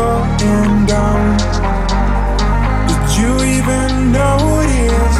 [0.00, 1.36] going down.
[2.88, 5.16] Did you even notice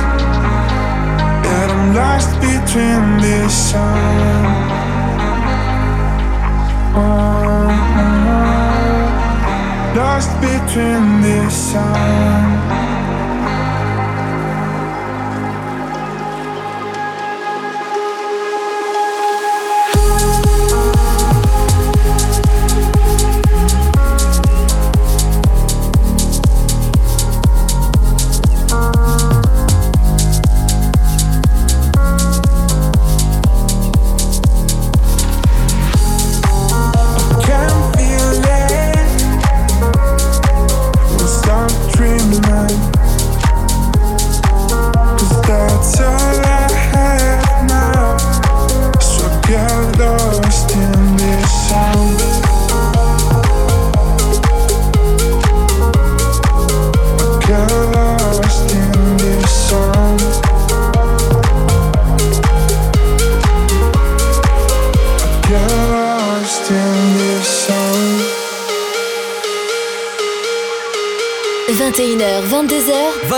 [1.45, 4.45] that I'm lost between this sun?
[6.97, 8.73] Oh, uh-huh.
[10.01, 12.90] lost between this sun.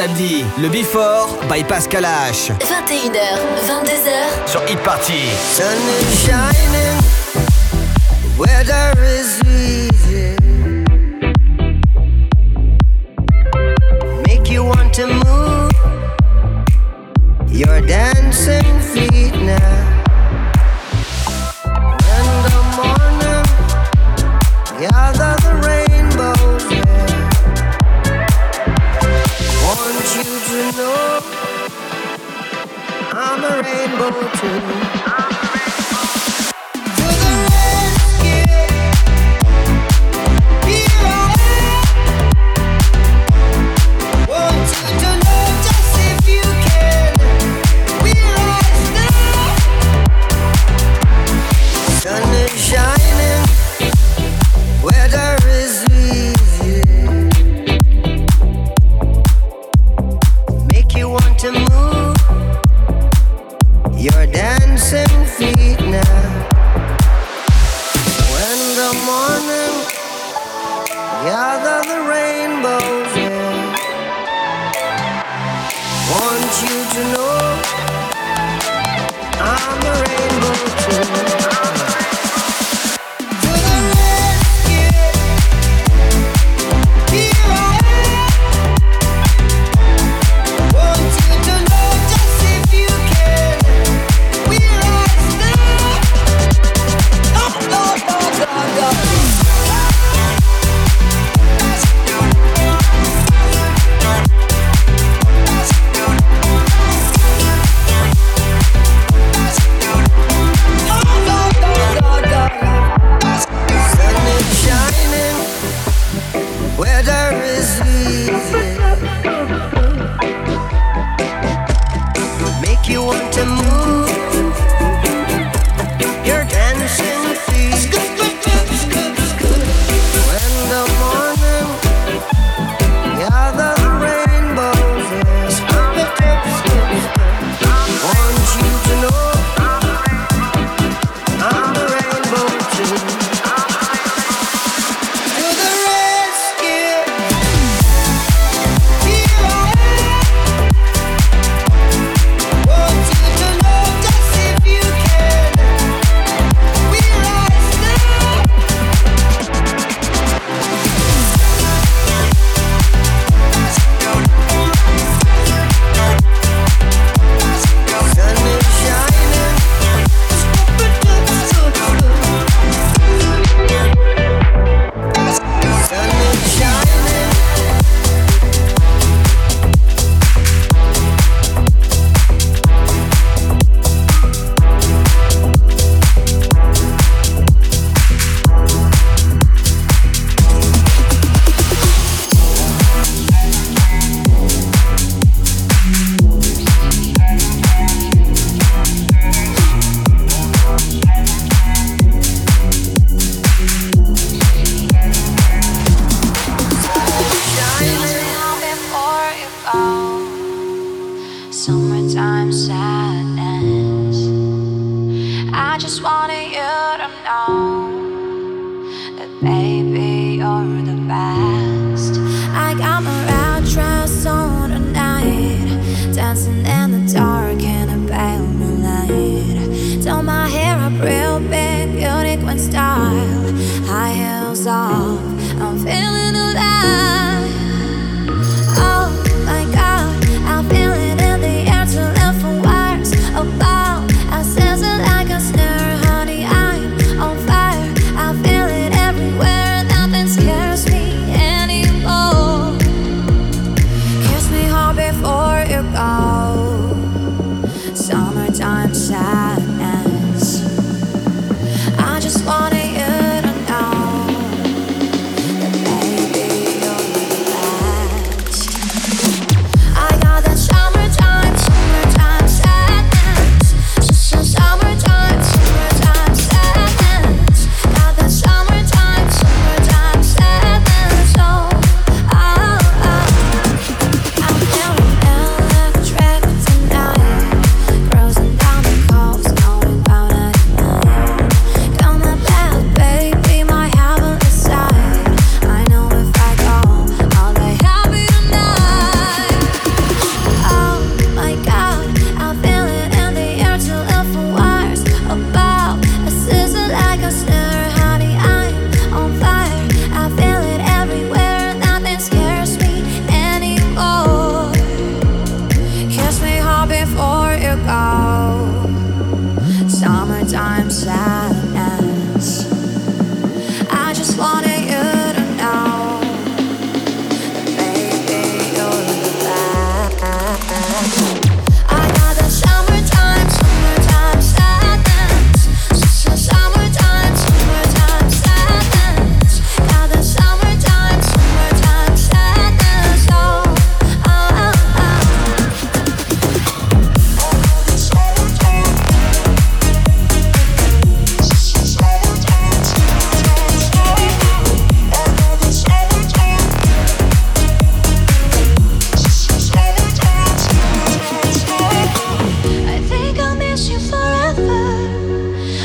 [0.00, 2.52] samedi, le Before by Pascal H.
[2.60, 3.36] 21h,
[3.68, 5.28] 22h sur Hit Party.
[5.52, 5.66] Sun
[6.00, 6.96] is shining,
[8.38, 9.39] weather is
[34.10, 34.99] to.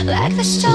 [0.05, 0.74] like the storm.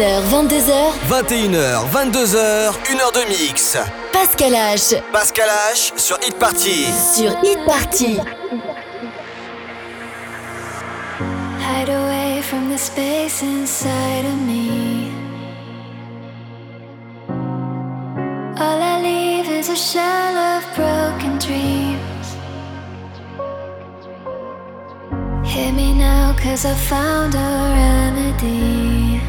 [0.00, 0.72] 21h, 22h.
[1.10, 3.76] 21h, 22h, 1h de mix.
[4.10, 4.94] Pascal H.
[5.12, 6.86] Pascal H sur Hit Party.
[7.14, 8.18] Sur Hit Party.
[11.60, 15.12] Hide away from the space inside of me.
[18.56, 22.36] All I leave is a shell of broken dreams.
[25.44, 29.20] Hear me now, cause I found a remedy.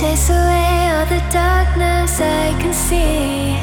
[0.00, 3.54] Chase away all the darkness I can see.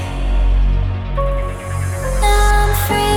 [2.21, 3.16] I'm free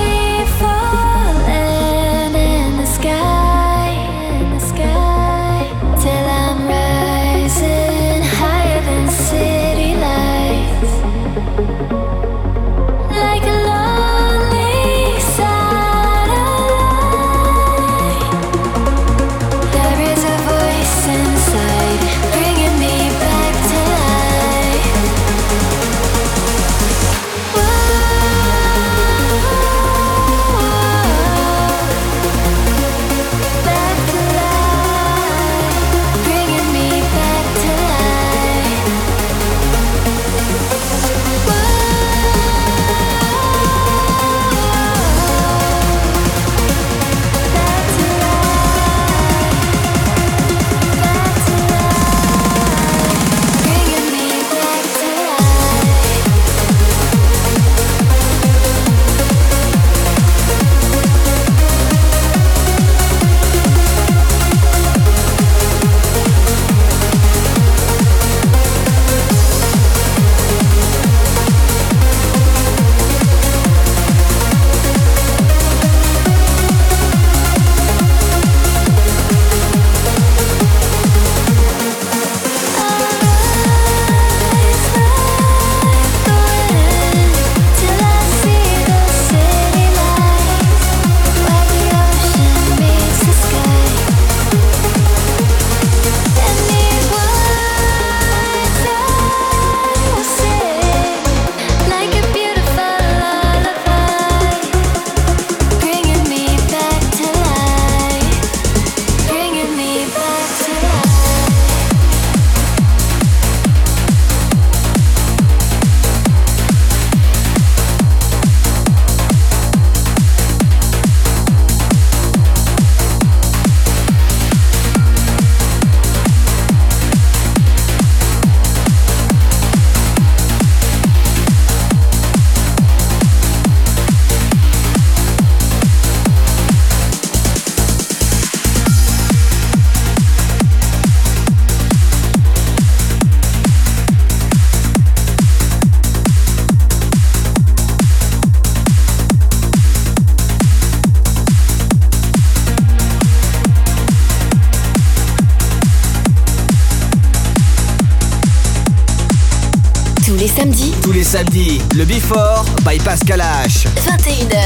[161.93, 163.85] le Before by Pascal H.
[164.05, 164.60] 21h,